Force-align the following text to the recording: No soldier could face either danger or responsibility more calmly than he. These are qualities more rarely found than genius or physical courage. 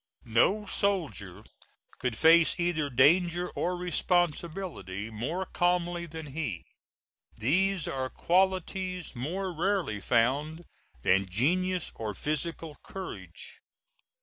No 0.25 0.65
soldier 0.65 1.43
could 1.99 2.17
face 2.17 2.59
either 2.59 2.89
danger 2.89 3.51
or 3.51 3.77
responsibility 3.77 5.11
more 5.11 5.45
calmly 5.45 6.07
than 6.07 6.25
he. 6.25 6.65
These 7.37 7.87
are 7.87 8.09
qualities 8.09 9.15
more 9.15 9.53
rarely 9.53 9.99
found 10.01 10.65
than 11.03 11.29
genius 11.29 11.91
or 11.93 12.15
physical 12.15 12.77
courage. 12.83 13.59